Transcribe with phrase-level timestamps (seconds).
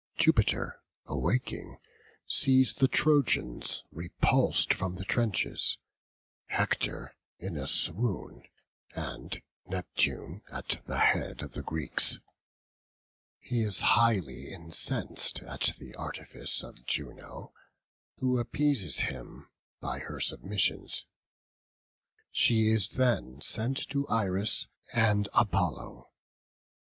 [0.17, 1.77] Jupiter, awaking,
[2.27, 5.77] sees the Trojans repulsed from the trenches,
[6.47, 8.47] Hector in a swoon,
[8.95, 12.17] and Neptune at the head of the Greeks;
[13.37, 17.53] he is highly incensed at the artifice of Juno,
[18.17, 21.05] who appeases him by her submissions;
[22.31, 26.09] she is then sent to Iris and Apollo.